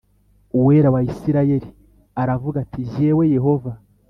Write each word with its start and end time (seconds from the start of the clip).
Uwera 0.59 0.87
wa 0.93 1.01
Isirayeli 1.11 1.69
aravuga 2.21 2.57
ati 2.65 2.79
jyewe 2.91 3.23
Yehova 3.35 3.71